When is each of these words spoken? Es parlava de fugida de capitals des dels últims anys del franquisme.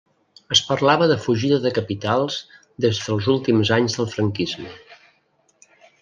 Es 0.53 0.59
parlava 0.67 1.07
de 1.09 1.17
fugida 1.25 1.59
de 1.65 1.71
capitals 1.75 2.37
des 2.85 3.01
dels 3.03 3.27
últims 3.35 3.73
anys 3.77 3.99
del 3.99 4.09
franquisme. 4.15 4.73